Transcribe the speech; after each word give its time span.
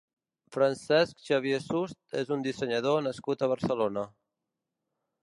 Francesc 0.53 1.19
Xavier 1.27 1.59
Sust 1.65 2.17
és 2.21 2.31
un 2.37 2.45
dissenyador 2.47 3.05
nascut 3.09 3.45
a 3.45 3.51
Barcelona. 3.53 4.07